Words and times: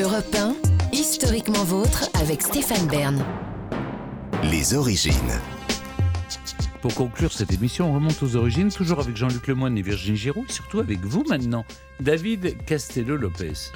Europe 0.00 0.34
1, 0.34 0.54
historiquement 0.92 1.64
vôtre 1.64 2.08
avec 2.14 2.42
Stéphane 2.42 2.86
Bern. 2.86 3.24
Les 4.44 4.74
origines. 4.74 5.14
Pour 6.82 6.94
conclure 6.94 7.32
cette 7.32 7.52
émission, 7.52 7.90
on 7.90 7.94
remonte 7.94 8.22
aux 8.22 8.36
origines, 8.36 8.70
toujours 8.70 9.00
avec 9.00 9.16
Jean-Luc 9.16 9.46
Lemoyne 9.48 9.76
et 9.76 9.82
Virginie 9.82 10.16
Giraud, 10.16 10.44
et 10.48 10.52
surtout 10.52 10.78
avec 10.80 11.00
vous 11.00 11.24
maintenant, 11.28 11.64
David 12.00 12.64
Castello-Lopez. 12.64 13.72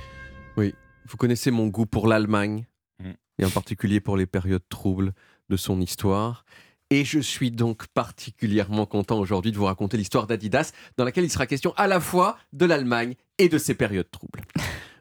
Oui, 0.56 0.74
vous 1.08 1.16
connaissez 1.16 1.50
mon 1.50 1.66
goût 1.66 1.86
pour 1.86 2.06
l'Allemagne, 2.06 2.66
Mm. 3.00 3.12
et 3.38 3.44
en 3.44 3.50
particulier 3.50 4.00
pour 4.00 4.16
les 4.16 4.26
périodes 4.26 4.68
troubles 4.68 5.14
de 5.48 5.56
son 5.56 5.80
histoire. 5.80 6.44
Et 6.90 7.04
je 7.04 7.18
suis 7.18 7.50
donc 7.50 7.86
particulièrement 7.88 8.86
content 8.86 9.18
aujourd'hui 9.18 9.50
de 9.50 9.56
vous 9.56 9.64
raconter 9.64 9.96
l'histoire 9.96 10.26
d'Adidas, 10.26 10.72
dans 10.96 11.04
laquelle 11.04 11.24
il 11.24 11.30
sera 11.30 11.46
question 11.46 11.72
à 11.76 11.88
la 11.88 11.98
fois 12.00 12.36
de 12.52 12.66
l'Allemagne 12.66 13.14
et 13.38 13.48
de 13.48 13.58
ses 13.58 13.74
périodes 13.74 14.10
troubles. 14.10 14.42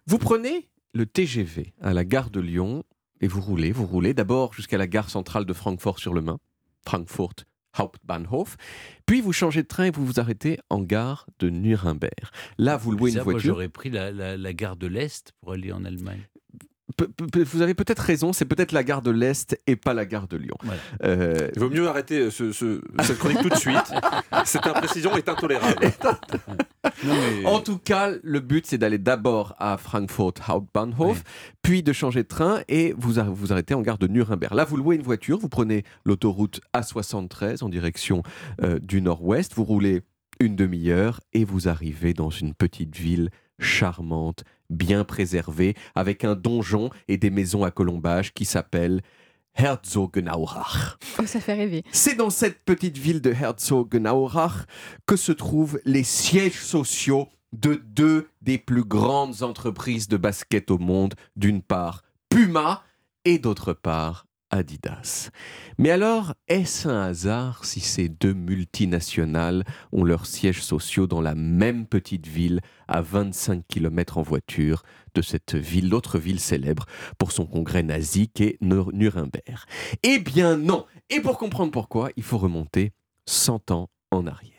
Vous 0.07 0.17
prenez 0.17 0.69
le 0.93 1.05
TGV 1.05 1.73
à 1.81 1.93
la 1.93 2.03
gare 2.05 2.29
de 2.29 2.39
Lyon 2.39 2.83
et 3.21 3.27
vous 3.27 3.41
roulez, 3.41 3.71
vous 3.71 3.85
roulez 3.85 4.13
d'abord 4.13 4.53
jusqu'à 4.53 4.77
la 4.77 4.87
gare 4.87 5.09
centrale 5.09 5.45
de 5.45 5.53
Francfort-sur-le-Main, 5.53 6.39
Frankfurt 6.85 7.45
Hauptbahnhof, 7.79 8.57
puis 9.05 9.21
vous 9.21 9.31
changez 9.31 9.63
de 9.63 9.67
train 9.67 9.85
et 9.85 9.91
vous 9.91 10.05
vous 10.05 10.19
arrêtez 10.19 10.57
en 10.69 10.81
gare 10.81 11.25
de 11.39 11.49
Nuremberg. 11.49 12.11
Là, 12.57 12.75
vous 12.75 12.91
louez 12.91 13.11
une 13.11 13.19
voiture. 13.23 13.53
J'aurais 13.53 13.69
pris 13.69 13.89
la, 13.89 14.11
la- 14.11 14.35
la 14.35 14.53
gare 14.53 14.75
de 14.75 14.87
l'Est 14.87 15.31
pour 15.39 15.53
aller 15.53 15.71
en 15.71 15.85
Allemagne. 15.85 16.19
Vous 17.45 17.61
avez 17.61 17.73
peut-être 17.73 17.99
raison, 17.99 18.33
c'est 18.33 18.45
peut-être 18.45 18.71
la 18.71 18.83
gare 18.83 19.01
de 19.01 19.11
l'Est 19.11 19.59
et 19.67 19.75
pas 19.75 19.93
la 19.93 20.05
gare 20.05 20.27
de 20.27 20.37
Lyon. 20.37 20.55
Voilà. 20.63 20.79
Euh, 21.03 21.47
Il 21.55 21.59
vaut 21.61 21.69
mieux 21.69 21.87
arrêter 21.87 22.29
ce- 22.31 22.51
ce- 22.51 22.81
cette 23.03 23.17
chronique 23.17 23.41
tout 23.41 23.49
de 23.49 23.55
suite. 23.55 23.91
Cette 24.45 24.65
imprécision 24.65 25.15
est 25.17 25.29
intolérable. 25.29 25.75
Non, 27.03 27.13
mais- 27.15 27.45
en 27.45 27.59
tout 27.59 27.77
cas, 27.77 28.11
le 28.23 28.39
but 28.39 28.65
c'est 28.65 28.77
d'aller 28.77 28.97
d'abord 28.97 29.55
à 29.59 29.77
Frankfurt 29.77 30.33
Hauptbahnhof, 30.47 31.23
puis 31.61 31.83
de 31.83 31.93
changer 31.93 32.23
de 32.23 32.27
train 32.27 32.61
et 32.67 32.93
vous 32.97 33.13
vous 33.33 33.51
arrêtez 33.53 33.73
en 33.73 33.81
gare 33.81 33.97
de 33.97 34.07
Nuremberg. 34.07 34.53
Là, 34.53 34.65
vous 34.65 34.77
louez 34.77 34.95
une 34.95 35.01
voiture, 35.03 35.37
vous 35.37 35.49
prenez 35.49 35.83
l'autoroute 36.05 36.59
A73 36.75 37.63
en 37.63 37.69
direction 37.69 38.23
euh, 38.63 38.79
du 38.79 39.01
nord-ouest, 39.01 39.53
vous 39.55 39.63
roulez 39.63 40.01
une 40.39 40.55
demi-heure 40.55 41.21
et 41.33 41.43
vous 41.45 41.67
arrivez 41.67 42.13
dans 42.13 42.29
une 42.31 42.53
petite 42.55 42.95
ville 42.97 43.29
charmante, 43.61 44.43
bien 44.69 45.03
préservée, 45.03 45.75
avec 45.95 46.23
un 46.23 46.35
donjon 46.35 46.89
et 47.07 47.17
des 47.17 47.29
maisons 47.29 47.63
à 47.63 47.71
colombage 47.71 48.33
qui 48.33 48.45
s'appelle 48.45 49.01
Herzogenaurach. 49.55 50.97
Oh, 51.19 51.25
ça 51.25 51.39
fait 51.39 51.53
rêver. 51.53 51.83
C'est 51.91 52.15
dans 52.15 52.29
cette 52.29 52.63
petite 52.63 52.97
ville 52.97 53.21
de 53.21 53.31
Herzogenaurach 53.31 54.65
que 55.05 55.15
se 55.15 55.31
trouvent 55.31 55.79
les 55.85 56.03
sièges 56.03 56.61
sociaux 56.61 57.27
de 57.53 57.81
deux 57.85 58.29
des 58.41 58.57
plus 58.57 58.83
grandes 58.83 59.43
entreprises 59.43 60.07
de 60.07 60.17
basket 60.17 60.71
au 60.71 60.77
monde, 60.77 61.15
d'une 61.35 61.61
part 61.61 62.03
Puma 62.29 62.83
et 63.25 63.39
d'autre 63.39 63.73
part 63.73 64.25
Adidas. 64.51 65.29
Mais 65.77 65.89
alors, 65.91 66.33
est-ce 66.47 66.87
un 66.87 67.01
hasard 67.01 67.65
si 67.65 67.79
ces 67.79 68.09
deux 68.09 68.33
multinationales 68.33 69.63
ont 69.91 70.03
leurs 70.03 70.25
sièges 70.25 70.61
sociaux 70.61 71.07
dans 71.07 71.21
la 71.21 71.35
même 71.35 71.87
petite 71.87 72.27
ville 72.27 72.61
à 72.87 73.01
25 73.01 73.63
km 73.67 74.17
en 74.17 74.21
voiture 74.21 74.83
de 75.15 75.21
cette 75.21 75.55
ville, 75.55 75.89
l'autre 75.89 76.19
ville 76.19 76.39
célèbre 76.39 76.85
pour 77.17 77.31
son 77.31 77.45
congrès 77.45 77.83
nazi 77.83 78.29
qu'est 78.29 78.57
Nur- 78.61 78.91
Nuremberg? 78.93 79.65
Eh 80.03 80.19
bien 80.19 80.57
non 80.57 80.85
Et 81.09 81.21
pour 81.21 81.37
comprendre 81.37 81.71
pourquoi, 81.71 82.09
il 82.17 82.23
faut 82.23 82.37
remonter 82.37 82.91
100 83.25 83.71
ans 83.71 83.89
en 84.11 84.27
arrière. 84.27 84.51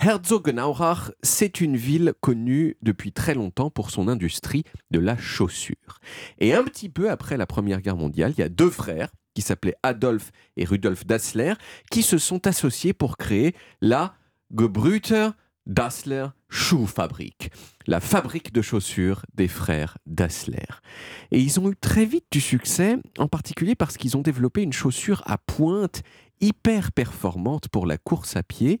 Herzogenaurach, 0.00 1.10
c'est 1.22 1.60
une 1.60 1.76
ville 1.76 2.12
connue 2.20 2.76
depuis 2.82 3.10
très 3.12 3.34
longtemps 3.34 3.68
pour 3.70 3.90
son 3.90 4.06
industrie 4.06 4.62
de 4.92 5.00
la 5.00 5.16
chaussure. 5.16 5.98
Et 6.38 6.54
un 6.54 6.62
petit 6.62 6.88
peu 6.88 7.10
après 7.10 7.36
la 7.36 7.46
Première 7.46 7.80
Guerre 7.80 7.96
mondiale, 7.96 8.32
il 8.36 8.40
y 8.40 8.44
a 8.44 8.48
deux 8.48 8.70
frères 8.70 9.10
qui 9.38 9.42
s'appelaient 9.42 9.76
Adolf 9.84 10.32
et 10.56 10.64
Rudolf 10.64 11.06
Dassler 11.06 11.54
qui 11.92 12.02
se 12.02 12.18
sont 12.18 12.48
associés 12.48 12.92
pour 12.92 13.16
créer 13.16 13.54
la 13.80 14.16
Gebrüter 14.50 15.28
Dassler 15.64 16.26
Schuhfabrik, 16.48 17.52
la 17.86 18.00
fabrique 18.00 18.52
de 18.52 18.62
chaussures 18.62 19.22
des 19.34 19.46
frères 19.46 19.96
Dassler. 20.06 20.66
Et 21.30 21.38
ils 21.38 21.60
ont 21.60 21.70
eu 21.70 21.76
très 21.76 22.04
vite 22.04 22.24
du 22.32 22.40
succès, 22.40 22.96
en 23.16 23.28
particulier 23.28 23.76
parce 23.76 23.96
qu'ils 23.96 24.16
ont 24.16 24.22
développé 24.22 24.62
une 24.62 24.72
chaussure 24.72 25.22
à 25.24 25.38
pointe 25.38 26.02
hyper 26.40 26.90
performante 26.90 27.68
pour 27.68 27.86
la 27.86 27.96
course 27.96 28.34
à 28.34 28.42
pied, 28.42 28.80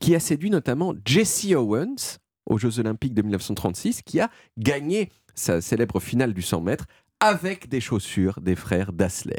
qui 0.00 0.14
a 0.14 0.20
séduit 0.20 0.50
notamment 0.50 0.94
Jesse 1.04 1.46
Owens 1.52 2.18
aux 2.48 2.58
Jeux 2.58 2.78
Olympiques 2.78 3.14
de 3.14 3.22
1936, 3.22 4.02
qui 4.02 4.20
a 4.20 4.30
gagné 4.56 5.10
sa 5.34 5.60
célèbre 5.60 5.98
finale 5.98 6.32
du 6.32 6.42
100 6.42 6.60
mètres 6.60 6.86
avec 7.20 7.68
des 7.68 7.80
chaussures 7.80 8.40
des 8.40 8.56
frères 8.56 8.92
Dassler. 8.92 9.36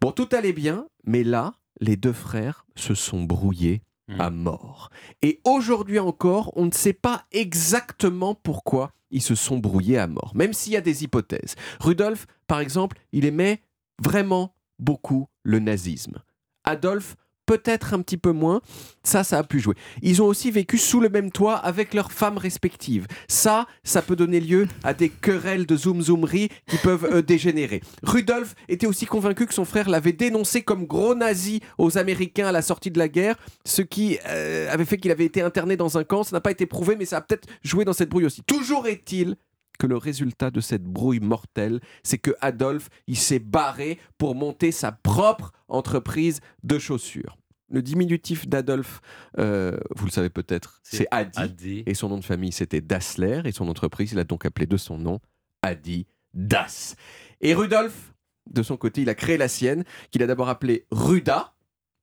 Bon, 0.00 0.12
tout 0.12 0.28
allait 0.32 0.52
bien, 0.52 0.86
mais 1.04 1.22
là, 1.24 1.54
les 1.80 1.96
deux 1.96 2.12
frères 2.12 2.66
se 2.74 2.94
sont 2.94 3.22
brouillés 3.22 3.82
à 4.18 4.30
mort. 4.30 4.90
Et 5.22 5.40
aujourd'hui 5.44 5.98
encore, 5.98 6.52
on 6.56 6.66
ne 6.66 6.72
sait 6.72 6.92
pas 6.92 7.24
exactement 7.32 8.34
pourquoi 8.34 8.92
ils 9.10 9.22
se 9.22 9.34
sont 9.34 9.58
brouillés 9.58 9.98
à 9.98 10.06
mort, 10.06 10.32
même 10.34 10.52
s'il 10.52 10.72
y 10.72 10.76
a 10.76 10.80
des 10.80 11.04
hypothèses. 11.04 11.54
Rudolf, 11.80 12.26
par 12.46 12.60
exemple, 12.60 12.98
il 13.12 13.24
aimait 13.24 13.62
vraiment 14.02 14.54
beaucoup 14.78 15.28
le 15.44 15.60
nazisme. 15.60 16.22
Adolphe, 16.64 17.16
peut-être 17.46 17.94
un 17.94 18.02
petit 18.02 18.16
peu 18.16 18.32
moins, 18.32 18.60
ça, 19.02 19.24
ça 19.24 19.38
a 19.38 19.42
pu 19.42 19.60
jouer. 19.60 19.74
Ils 20.02 20.22
ont 20.22 20.26
aussi 20.26 20.50
vécu 20.50 20.78
sous 20.78 21.00
le 21.00 21.08
même 21.08 21.30
toit 21.30 21.56
avec 21.56 21.94
leurs 21.94 22.12
femmes 22.12 22.38
respectives. 22.38 23.06
Ça, 23.28 23.66
ça 23.84 24.02
peut 24.02 24.16
donner 24.16 24.40
lieu 24.40 24.68
à 24.84 24.94
des 24.94 25.08
querelles 25.08 25.66
de 25.66 25.76
zoom-zoomerie 25.76 26.48
qui 26.66 26.76
peuvent 26.78 27.04
euh, 27.04 27.22
dégénérer. 27.22 27.82
Rudolf 28.02 28.54
était 28.68 28.86
aussi 28.86 29.06
convaincu 29.06 29.46
que 29.46 29.54
son 29.54 29.64
frère 29.64 29.88
l'avait 29.88 30.12
dénoncé 30.12 30.62
comme 30.62 30.86
gros 30.86 31.14
nazi 31.14 31.60
aux 31.78 31.98
Américains 31.98 32.46
à 32.46 32.52
la 32.52 32.62
sortie 32.62 32.90
de 32.90 32.98
la 32.98 33.08
guerre, 33.08 33.36
ce 33.64 33.82
qui 33.82 34.18
euh, 34.28 34.72
avait 34.72 34.84
fait 34.84 34.98
qu'il 34.98 35.10
avait 35.10 35.24
été 35.24 35.42
interné 35.42 35.76
dans 35.76 35.98
un 35.98 36.04
camp. 36.04 36.22
Ça 36.22 36.36
n'a 36.36 36.40
pas 36.40 36.50
été 36.50 36.66
prouvé, 36.66 36.96
mais 36.96 37.04
ça 37.04 37.18
a 37.18 37.20
peut-être 37.20 37.48
joué 37.62 37.84
dans 37.84 37.92
cette 37.92 38.08
brouille 38.08 38.26
aussi. 38.26 38.42
Toujours 38.42 38.86
est-il 38.86 39.36
que 39.82 39.86
le 39.88 39.96
résultat 39.96 40.52
de 40.52 40.60
cette 40.60 40.84
brouille 40.84 41.18
mortelle, 41.18 41.80
c'est 42.04 42.18
que 42.18 42.30
Adolphe, 42.40 42.88
il 43.08 43.16
s'est 43.16 43.40
barré 43.40 43.98
pour 44.16 44.36
monter 44.36 44.70
sa 44.70 44.92
propre 44.92 45.50
entreprise 45.66 46.38
de 46.62 46.78
chaussures. 46.78 47.36
Le 47.68 47.82
diminutif 47.82 48.46
d'Adolphe, 48.46 49.00
euh, 49.40 49.76
vous 49.96 50.04
le 50.06 50.12
savez 50.12 50.30
peut-être, 50.30 50.78
C'est. 50.84 51.08
Adi. 51.10 51.82
Et 51.86 51.94
son 51.94 52.10
nom 52.10 52.18
de 52.18 52.24
famille, 52.24 52.52
c'était 52.52 52.80
Dassler. 52.80 53.40
Et 53.44 53.50
son 53.50 53.66
entreprise, 53.66 54.12
il 54.12 54.20
a 54.20 54.24
donc 54.24 54.46
appelé 54.46 54.66
de 54.66 54.76
son 54.76 54.98
nom 54.98 55.18
Adi 55.62 56.06
Das. 56.32 56.94
Et 57.40 57.52
Rudolf, 57.52 58.14
de 58.48 58.62
son 58.62 58.76
côté, 58.76 59.02
il 59.02 59.08
a 59.08 59.16
créé 59.16 59.36
la 59.36 59.48
sienne, 59.48 59.82
qu'il 60.12 60.22
a 60.22 60.28
d'abord 60.28 60.48
appelée 60.48 60.86
Ruda, 60.92 61.54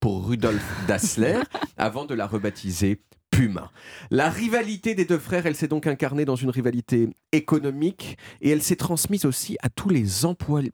pour 0.01 0.27
Rudolf 0.27 0.65
Dassler, 0.85 1.39
avant 1.77 2.03
de 2.03 2.13
la 2.13 2.27
rebaptiser 2.27 3.01
La 4.11 4.29
rivalité 4.29 4.95
des 4.95 5.05
deux 5.05 5.17
frères, 5.17 5.45
elle 5.45 5.55
s'est 5.55 5.67
donc 5.67 5.87
incarnée 5.87 6.25
dans 6.25 6.35
une 6.35 6.49
rivalité 6.49 7.09
économique 7.31 8.17
et 8.41 8.49
elle 8.49 8.61
s'est 8.61 8.75
transmise 8.75 9.25
aussi 9.25 9.57
à 9.61 9.69
tous 9.69 9.89
les, 9.89 10.03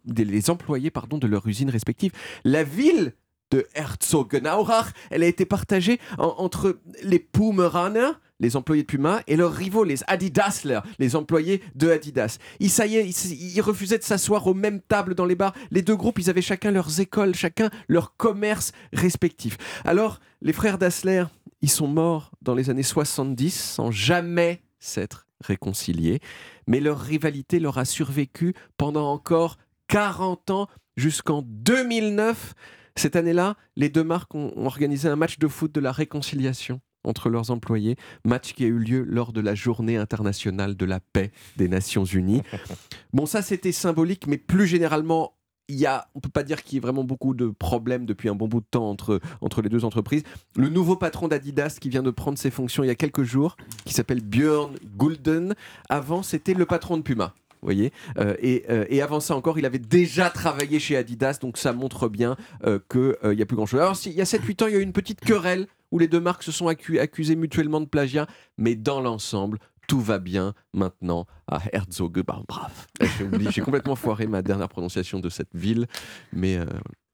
des- 0.06 0.26
les 0.26 0.50
employés 0.50 0.92
pardon, 0.92 1.18
de 1.18 1.28
leurs 1.28 1.48
usines 1.48 1.70
respectives. 1.70 2.12
La 2.44 2.64
ville 2.64 3.14
de 3.52 3.68
Herzogenaurach, 3.76 4.88
elle 5.12 5.24
a 5.24 5.28
été 5.28 5.46
partagée 5.46 6.00
en- 6.18 6.36
entre 6.38 6.80
les 7.04 7.20
Pumeraner, 7.20 8.10
les 8.40 8.56
employés 8.56 8.84
de 8.84 8.88
Puma, 8.88 9.22
et 9.28 9.36
leurs 9.36 9.54
rivaux, 9.54 9.84
les 9.84 10.00
Adidasler, 10.08 10.80
les 11.00 11.16
employés 11.16 11.62
de 11.76 11.90
Adidas. 11.90 12.38
Ils, 12.60 12.70
ça 12.70 12.86
y 12.86 12.98
est, 12.98 13.08
ils, 13.08 13.62
refusaient 13.62 13.98
de 13.98 14.04
s'asseoir 14.04 14.46
aux 14.48 14.54
mêmes 14.54 14.82
tables 14.82 15.16
dans 15.16 15.26
les 15.26 15.36
bars. 15.36 15.54
Les 15.72 15.82
deux 15.82 15.96
groupes, 15.96 16.20
ils 16.20 16.30
avaient 16.30 16.42
chacun 16.42 16.72
leurs 16.72 17.00
écoles, 17.00 17.36
chacun 17.36 17.70
leur 17.88 18.16
commerce 18.18 18.72
respectif. 18.94 19.58
Alors, 19.86 20.20
les 20.42 20.54
frères 20.54 20.78
Dassler, 20.78 21.26
ils 21.62 21.70
sont 21.70 21.88
morts 21.88 22.32
dans 22.42 22.56
les 22.56 22.70
années 22.70 22.84
70 22.84 23.52
sans 23.52 23.92
jamais 23.92 24.62
s'être 24.80 25.28
réconciliés. 25.44 26.20
Mais 26.68 26.80
leur 26.80 27.00
rivalité 27.00 27.60
leur 27.60 27.78
a 27.78 27.86
survécu 27.86 28.54
pendant 28.78 29.12
encore 29.12 29.58
40 29.88 30.52
ans 30.52 30.68
jusqu'en 30.98 31.42
2009. 31.42 32.54
Cette 32.98 33.16
année-là, 33.16 33.56
les 33.76 33.90
deux 33.90 34.04
marques 34.04 34.34
ont 34.36 34.54
organisé 34.66 35.10
un 35.10 35.16
match 35.16 35.38
de 35.38 35.48
foot 35.48 35.72
de 35.74 35.82
la 35.82 35.92
réconciliation 35.92 36.82
entre 37.06 37.30
leurs 37.30 37.52
employés, 37.52 37.96
match 38.26 38.54
qui 38.54 38.64
a 38.64 38.68
eu 38.68 38.78
lieu 38.80 39.04
lors 39.08 39.32
de 39.34 39.42
la 39.42 39.56
journée 39.56 39.98
internationale 39.98 40.76
de 40.76 40.86
la 40.86 41.00
paix 41.00 41.32
des 41.58 41.68
Nations 41.68 42.06
Unies. 42.06 42.42
Bon, 43.14 43.26
ça 43.26 43.42
c'était 43.42 43.72
symbolique, 43.72 44.28
mais 44.28 44.38
plus 44.38 44.68
généralement, 44.68 45.34
il 45.70 45.78
y 45.78 45.86
a, 45.86 46.08
on 46.16 46.20
peut 46.20 46.30
pas 46.30 46.44
dire 46.44 46.62
qu'il 46.64 46.76
y 46.76 46.78
ait 46.78 46.82
vraiment 46.82 47.04
beaucoup 47.04 47.34
de 47.34 47.48
problèmes 47.48 48.06
depuis 48.06 48.30
un 48.30 48.36
bon 48.36 48.48
bout 48.48 48.60
de 48.60 48.66
temps 48.70 48.90
entre, 48.90 49.20
entre 49.42 49.62
les 49.62 49.70
deux 49.70 49.86
entreprises. 49.86 50.24
Le 50.58 50.70
nouveau 50.70 50.96
patron 50.96 51.28
d'Adidas 51.28 51.78
qui 51.80 51.90
vient 51.90 52.04
de 52.04 52.12
prendre 52.12 52.38
ses 52.38 52.52
fonctions 52.52 52.84
il 52.84 52.88
y 52.88 52.92
a 52.92 52.96
quelques 52.96 53.24
jours, 53.24 53.56
qui 53.86 53.94
s'appelle 53.94 54.22
Björn 54.22 54.76
Gulden, 54.98 55.56
avant 55.90 56.22
c'était 56.24 56.54
le 56.54 56.66
patron 56.66 56.98
de 56.98 57.02
Puma. 57.04 57.34
vous 57.62 57.68
voyez 57.68 57.92
Euh, 58.18 58.36
et, 58.42 58.66
euh, 58.70 58.86
et 58.90 59.02
avant 59.02 59.20
ça 59.20 59.36
encore, 59.36 59.58
il 59.58 59.66
avait 59.66 59.80
déjà 59.80 60.30
travaillé 60.30 60.78
chez 60.80 60.98
Adidas, 60.98 61.40
donc 61.42 61.58
ça 61.58 61.74
montre 61.74 62.10
bien 62.10 62.36
euh, 62.66 62.78
qu'il 62.92 63.16
n'y 63.32 63.42
a 63.42 63.46
plus 63.46 63.56
grand-chose. 63.56 63.80
Alors, 63.80 63.96
si- 63.96 64.10
il 64.12 64.16
y 64.16 64.22
a 64.22 64.26
7-8 64.26 64.62
ans, 64.64 64.68
il 64.68 64.74
y 64.74 64.76
a 64.76 64.80
eu 64.80 64.84
une 64.84 64.94
petite 64.94 65.20
querelle 65.22 65.68
où 65.92 66.00
les 66.00 66.08
deux 66.08 66.20
marques 66.20 66.44
se 66.44 66.52
sont 66.52 66.68
accu- 66.68 67.00
accusées 67.00 67.36
mutuellement 67.36 67.82
de 67.82 67.86
plagiat, 67.86 68.28
mais 68.58 68.76
dans 68.76 69.02
l'ensemble, 69.02 69.60
tout 69.88 70.02
va 70.02 70.18
bien 70.20 70.54
maintenant 70.74 71.28
à 71.48 71.60
Herzogenaurach. 71.72 72.72
J'ai 73.18 73.24
oublié, 73.24 73.52
j'ai 73.52 73.62
complètement 73.62 73.96
foiré 73.96 74.26
ma 74.26 74.42
dernière 74.42 74.68
prononciation 74.70 75.20
de 75.20 75.30
cette 75.30 75.54
ville, 75.56 75.86
mais 76.34 76.58
euh, 76.58 76.66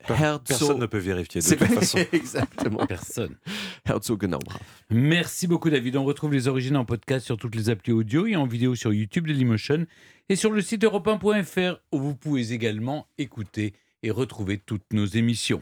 Personne 0.08 0.80
ne 0.80 0.86
peut 0.86 0.98
vérifier 0.98 1.42
de 1.42 1.46
c'est 1.46 1.58
toute 1.58 1.68
façon. 1.68 2.00
exactement 2.14 2.86
Personne. 2.88 3.36
Herzogenaurach. 3.86 4.62
Merci 4.90 5.48
beaucoup 5.48 5.70
David. 5.70 5.98
On 5.98 6.06
retrouve 6.06 6.32
les 6.34 6.48
origines 6.48 6.78
en 6.78 6.86
podcast 6.86 7.26
sur 7.26 7.36
toutes 7.38 7.56
les 7.56 7.70
applis 7.70 7.92
audio 7.92 8.26
et 8.26 8.38
en 8.38 8.48
vidéo 8.48 8.74
sur 8.76 8.94
YouTube 8.94 9.28
Dailymotion 9.28 9.86
et 10.30 10.38
sur 10.38 10.52
le 10.52 10.62
site 10.62 10.84
europe1.fr 10.86 11.82
où 11.92 12.00
vous 12.00 12.16
pouvez 12.16 12.54
également 12.54 13.06
écouter 13.18 13.74
et 14.02 14.12
retrouver 14.12 14.58
toutes 14.58 14.94
nos 14.94 15.06
émissions. 15.06 15.60